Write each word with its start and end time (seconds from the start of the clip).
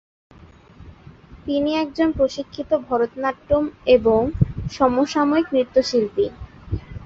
তিনি 1.45 1.71
একজন 1.75 2.09
প্রশিক্ষিত 2.11 2.69
ভরতনাট্যম 2.87 3.63
এবং 3.95 4.21
সমসাময়িক 4.71 5.47
নৃত্যশিল্পী। 5.53 6.25